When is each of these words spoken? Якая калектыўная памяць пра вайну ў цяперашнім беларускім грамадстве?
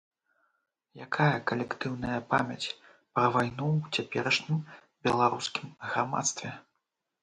Якая 1.05 1.35
калектыўная 1.51 2.17
памяць 2.33 2.73
пра 3.13 3.25
вайну 3.37 3.69
ў 3.79 3.85
цяперашнім 3.95 4.67
беларускім 5.07 5.81
грамадстве? 5.91 6.49